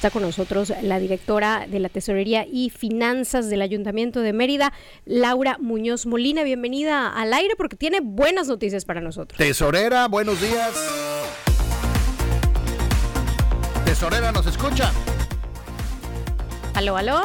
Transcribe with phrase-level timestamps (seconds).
[0.00, 4.72] Está con nosotros la directora de la Tesorería y Finanzas del Ayuntamiento de Mérida,
[5.04, 6.42] Laura Muñoz Molina.
[6.42, 9.36] Bienvenida al aire porque tiene buenas noticias para nosotros.
[9.36, 10.72] Tesorera, buenos días.
[13.84, 14.90] Tesorera, ¿nos escucha?
[16.72, 17.20] Aló, aló.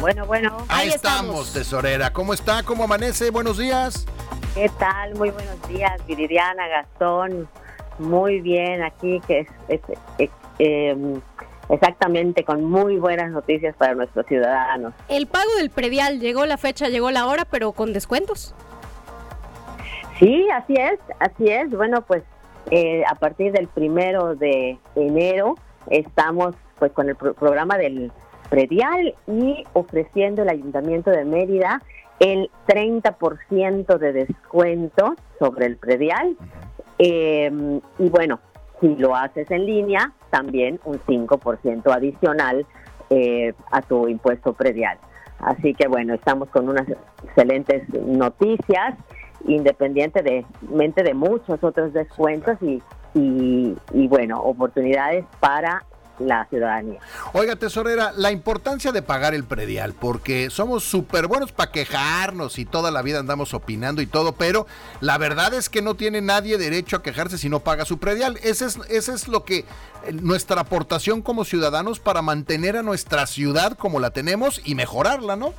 [0.00, 0.64] Bueno, bueno.
[0.68, 2.10] Ahí, estamos, tesorera.
[2.10, 2.62] ¿Cómo está?
[2.62, 3.28] ¿Cómo amanece?
[3.28, 4.06] Buenos días.
[4.54, 5.14] ¿Qué tal?
[5.16, 7.46] Muy buenos días, Viridiana, Gastón.
[7.98, 11.20] Muy bien, aquí que es, em,
[11.72, 14.92] exactamente con muy buenas noticias para nuestros ciudadanos.
[15.08, 18.54] El pago del predial llegó la fecha, llegó la hora, pero con descuentos.
[20.18, 21.70] Sí, así es, así es.
[21.70, 22.22] Bueno, pues
[22.70, 25.54] eh, a partir del primero de enero
[25.88, 28.12] estamos pues con el programa del
[28.50, 31.82] predial y ofreciendo el Ayuntamiento de Mérida
[32.20, 36.36] el 30% de descuento sobre el predial.
[36.98, 38.40] Em, y bueno,
[38.80, 42.66] si lo haces en línea, también un 5% adicional
[43.10, 44.98] eh, a tu impuesto predial.
[45.38, 46.88] Así que bueno, estamos con unas
[47.24, 48.96] excelentes noticias,
[49.46, 52.82] independientemente de muchos otros descuentos y,
[53.14, 55.84] y bueno, oportunidades para
[56.26, 57.00] la ciudadanía.
[57.32, 62.64] Oiga, tesorera, la importancia de pagar el predial, porque somos súper buenos para quejarnos y
[62.64, 64.66] toda la vida andamos opinando y todo, pero
[65.00, 68.38] la verdad es que no tiene nadie derecho a quejarse si no paga su predial.
[68.42, 69.64] Ese es, ese es lo que eh,
[70.12, 75.52] nuestra aportación como ciudadanos para mantener a nuestra ciudad como la tenemos y mejorarla, ¿no?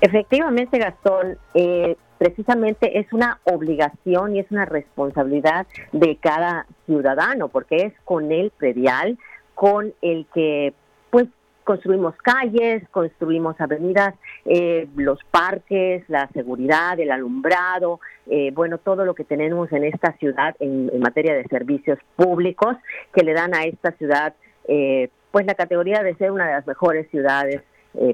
[0.00, 7.76] Efectivamente, Gastón, eh, precisamente es una obligación y es una responsabilidad de cada ciudadano, porque
[7.76, 9.18] es con el predial
[9.54, 10.74] con el que
[11.10, 11.28] pues
[11.64, 14.14] construimos calles, construimos avenidas,
[14.44, 20.12] eh, los parques, la seguridad, el alumbrado, eh, bueno, todo lo que tenemos en esta
[20.18, 22.76] ciudad en, materia de servicios públicos
[23.14, 24.34] que le dan a esta ciudad
[24.68, 27.62] eh, pues la categoría de ser una de las mejores ciudades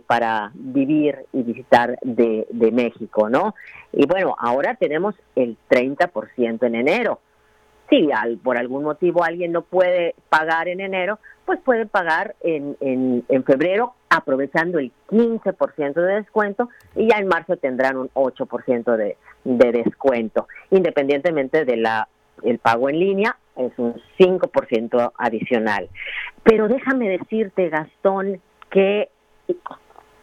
[0.09, 3.55] para vivir y visitar de, de México, ¿no?
[3.93, 7.21] Y bueno, ahora tenemos el 30% en enero
[7.89, 12.77] si al, por algún motivo alguien no puede pagar en enero, pues puede pagar en,
[12.81, 19.17] en, febrero aprovechando el 15% de descuento y ya en marzo tendrán un 8% de,
[19.45, 22.09] de descuento, independientemente de la
[22.45, 25.89] el pago en línea es un 5% adicional.
[26.45, 28.41] Pero déjame decirte, Gastón,
[28.71, 29.09] que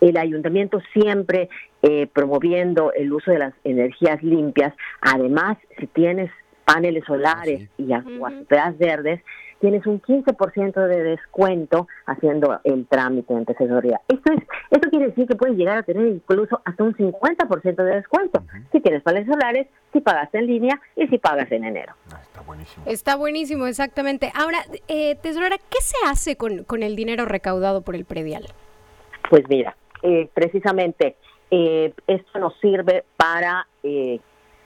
[0.01, 1.49] el ayuntamiento siempre
[1.81, 6.31] eh, promoviendo el uso de las energías limpias, además, si tienes
[6.65, 8.33] paneles solares y aguas
[8.77, 9.21] verdes,
[9.59, 14.01] tienes un 15% de descuento haciendo el trámite en tesorería.
[14.07, 17.95] Esto es, esto quiere decir que puedes llegar a tener incluso hasta un 50% de
[17.95, 21.93] descuento si tienes paneles solares, si pagas en línea y si pagas en enero.
[22.11, 22.85] Ah, está buenísimo.
[22.85, 24.31] Está buenísimo, exactamente.
[24.35, 28.45] Ahora, eh, tesorera, ¿qué se hace con, con, el dinero recaudado por el predial?
[29.29, 31.15] Pues mira, eh, precisamente
[31.49, 34.19] eh, esto nos sirve para eh,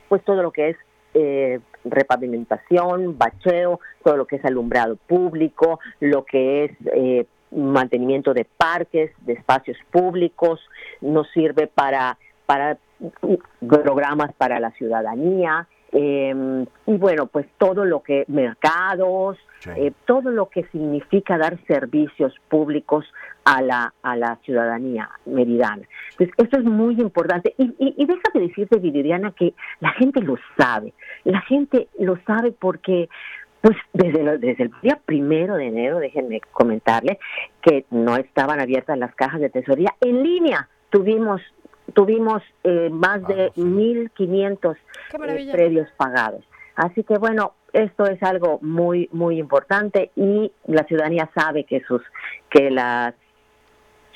[0.08, 0.78] pues todo lo que es
[1.14, 8.46] eh, repavimentación, bacheo, todo lo que es alumbrado público, lo que es eh, mantenimiento de
[8.46, 10.60] parques, de espacios públicos,
[11.02, 12.78] nos sirve para, para
[13.68, 19.38] programas para la ciudadanía, eh, y bueno, pues todo lo que, mercados,
[19.76, 23.06] eh, todo lo que significa dar servicios públicos
[23.44, 25.88] a la, a la ciudadanía meridana.
[26.18, 27.54] Pues esto es muy importante.
[27.58, 30.94] Y, y, y déjame decirte, Viridiana, que la gente lo sabe.
[31.24, 33.10] La gente lo sabe porque
[33.62, 37.20] pues desde, desde el día primero de enero, déjenme comentarle,
[37.62, 40.70] que no estaban abiertas las cajas de tesorería en línea.
[40.90, 41.42] Tuvimos
[41.94, 46.44] tuvimos eh, más de 1.500 eh, predios pagados.
[46.76, 52.02] Así que bueno, esto es algo muy muy importante y la ciudadanía sabe que sus
[52.50, 53.14] que las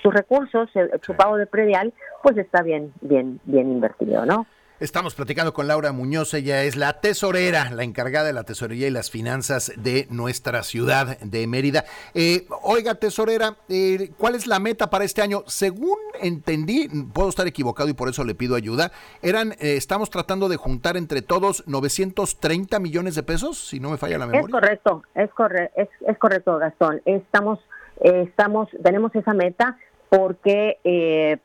[0.02, 0.70] sus recursos,
[1.02, 4.46] su pago de predial, pues está bien bien bien invertido, ¿no?
[4.80, 8.92] Estamos platicando con Laura Muñoz, ella es la tesorera, la encargada de la tesorería y
[8.92, 11.86] las finanzas de nuestra ciudad de Mérida.
[12.16, 15.44] Eh, oiga, tesorera, eh, ¿cuál es la meta para este año?
[15.46, 18.92] Según entendí, puedo estar equivocado y por eso le pido ayuda,
[19.22, 23.98] eran, eh, estamos tratando de juntar entre todos 930 millones de pesos, si no me
[23.98, 24.48] falla la memoria.
[24.48, 25.30] Es correcto, es,
[25.76, 27.00] es, es correcto, Gastón.
[27.06, 27.60] Estamos,
[28.02, 29.78] estamos, tenemos esa meta
[30.10, 31.40] porque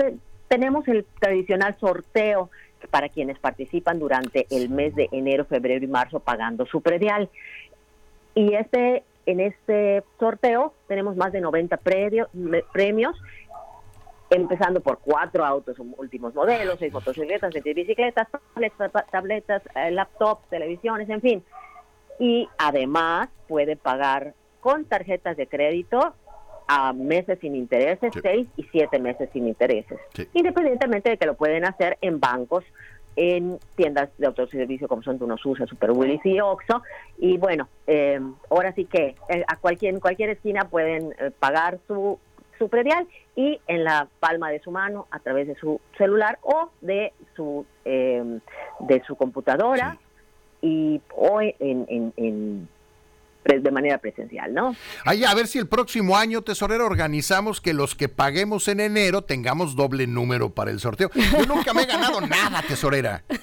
[0.47, 2.49] tenemos el tradicional sorteo
[2.89, 7.29] para quienes participan durante el mes de enero, febrero y marzo pagando su predial.
[8.33, 11.77] Y este, en este sorteo tenemos más de 90
[12.71, 13.17] premios,
[14.29, 18.27] empezando por cuatro autos últimos modelos, seis motocicletas, seis bicicletas,
[19.11, 21.43] tabletas, eh, laptops, televisiones, en fin.
[22.19, 26.13] Y además puede pagar con tarjetas de crédito
[26.67, 29.99] a meses sin intereses, seis y siete meses sin intereses,
[30.33, 32.65] independientemente de que lo pueden hacer en bancos,
[33.17, 36.83] en tiendas de autoservicio como son Tunosusa, Super Willis y Oxxo.
[37.17, 41.79] Y bueno, eh, ahora sí que eh, a cualquier, en cualquier esquina pueden eh, pagar
[41.87, 42.19] su,
[42.57, 46.71] su predial y en la palma de su mano a través de su celular o
[46.81, 49.97] de su, de su computadora
[50.61, 52.67] y hoy en, en
[53.55, 54.75] de manera presencial, ¿no?
[55.05, 59.23] Ahí a ver si el próximo año, tesorero, organizamos que los que paguemos en enero
[59.23, 61.09] tengamos doble número para el sorteo.
[61.13, 63.23] Yo nunca me he ganado nada, tesorera.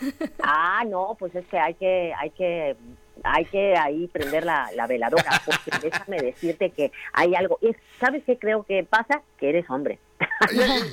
[0.47, 2.77] Ah, no, pues es que hay que, hay que
[3.25, 7.59] hay que ahí prender la, veladora, porque déjame decirte que hay algo.
[7.99, 9.23] ¿Sabes qué creo que pasa?
[9.39, 9.99] Que eres hombre.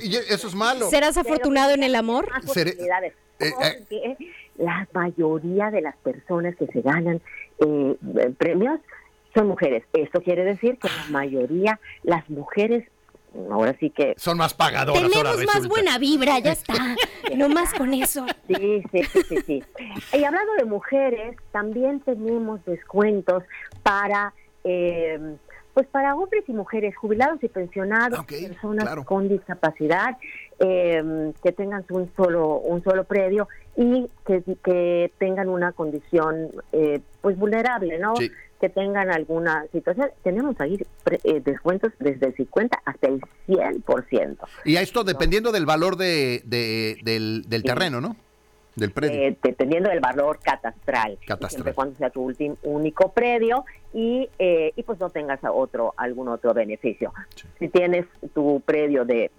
[0.02, 0.88] Y, eso es malo.
[0.88, 2.28] ¿Serás afortunado en el amor?
[3.40, 4.16] Eh, eh.
[4.56, 7.20] la mayoría de las personas que se ganan
[7.58, 7.96] eh,
[8.38, 8.80] premios
[9.34, 9.84] son mujeres.
[9.92, 12.84] Esto quiere decir que la mayoría, las mujeres
[13.50, 15.02] ahora sí que son más pagadoras.
[15.10, 16.74] Tenemos más buena vibra, ya está.
[17.36, 18.26] no más con eso.
[18.46, 19.64] Sí, sí, sí, sí,
[20.12, 23.42] Y hablando de mujeres, también tenemos descuentos
[23.82, 24.34] para
[24.64, 25.18] eh,
[25.74, 30.18] pues para hombres y mujeres, jubilados y pensionados, personas con discapacidad,
[30.58, 37.00] eh, que tengan un solo un solo predio y que, que tengan una condición eh,
[37.20, 38.14] pues vulnerable, ¿no?
[38.14, 40.10] Que tengan alguna situación.
[40.22, 40.78] Tenemos ahí
[41.24, 44.36] eh, descuentos desde el 50 hasta el 100%.
[44.64, 48.16] Y a esto dependiendo del valor de, del, del terreno, ¿no?
[48.74, 49.20] Del predio.
[49.20, 51.18] Eh, dependiendo del valor catastral.
[51.26, 51.50] Catastral.
[51.50, 56.28] Siempre cuando sea tu último, único predio y, eh, y pues no tengas otro algún
[56.28, 57.12] otro beneficio.
[57.58, 59.30] Si tienes tu predio de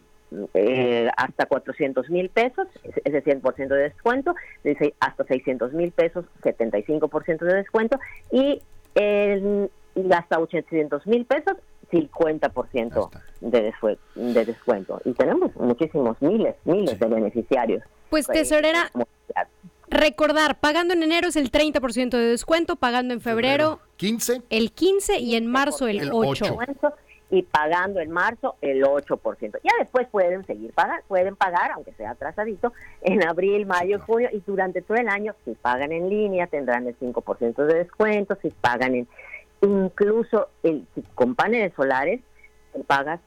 [0.54, 2.68] eh, hasta 400 mil pesos,
[3.04, 8.00] ese 100% de descuento, dice hasta 600 mil pesos, 75% de descuento,
[8.32, 8.62] y,
[8.96, 9.70] el,
[10.12, 11.58] hasta 800 mil pesos,
[11.92, 13.10] 50%
[13.42, 13.74] de,
[14.16, 15.02] de descuento.
[15.06, 17.84] Y tenemos muchísimos, miles, miles de beneficiarios.
[18.10, 18.92] Pues, pues tesorera,
[19.90, 25.20] recordar, pagando en enero es el 30% de descuento, pagando en febrero, 15, el 15
[25.20, 26.58] y en marzo el, 8
[27.34, 29.60] y pagando en marzo el 8%.
[29.64, 34.44] Ya después pueden seguir pagar, pueden pagar, aunque sea atrasadito, en abril, mayo, junio y
[34.46, 38.94] durante todo el año, si pagan en línea, tendrán el 5% de descuento, si pagan
[38.94, 39.08] en,
[39.64, 40.86] incluso el,
[41.16, 42.22] con paneles solares,
[42.86, 43.20] pagas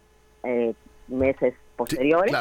[0.44, 0.74] eh,
[1.08, 2.32] meses posteriores,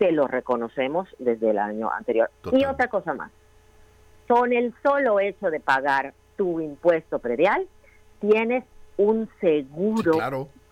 [0.00, 2.28] te lo reconocemos desde el año anterior.
[2.50, 3.30] Y otra cosa más,
[4.26, 7.68] con el solo hecho de pagar tu impuesto predial,
[8.18, 8.64] tienes
[8.96, 10.18] un seguro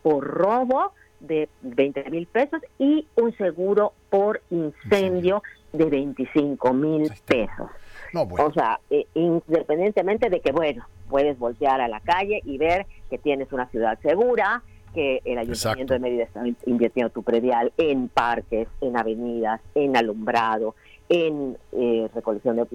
[0.02, 7.70] por robo de 20 mil pesos y un seguro por incendio de 25 mil pesos.
[8.14, 13.18] O sea, eh, independientemente de que, bueno, puedes voltear a la calle y ver que
[13.18, 18.68] tienes una ciudad segura, que el Ayuntamiento de Mérida está invirtiendo tu predial en parques,
[18.82, 20.74] en avenidas, en alumbrado,
[21.08, 22.66] en eh, recolección de,